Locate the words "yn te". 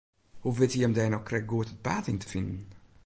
2.11-2.27